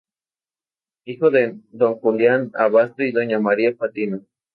[1.05, 4.21] Hijo de Don Julián Abasto y Doña María Patiño.